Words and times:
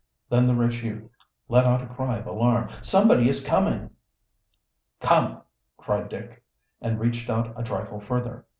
Then 0.29 0.47
the 0.47 0.55
rich 0.55 0.81
youth 0.81 1.07
let 1.47 1.63
out 1.63 1.83
a 1.83 1.85
cry 1.85 2.17
of 2.17 2.25
alarm. 2.25 2.69
"Somebody 2.81 3.29
is 3.29 3.45
coming!" 3.45 3.91
"Come," 4.99 5.43
cried 5.77 6.09
Dick, 6.09 6.43
and 6.81 6.99
reached 6.99 7.29
out 7.29 7.53
a 7.55 7.63
trifle 7.63 7.99
further. 7.99 8.47